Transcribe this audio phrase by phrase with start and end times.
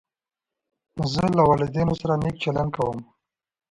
[1.13, 2.99] زه له والدینو سره نېک چلند کوم.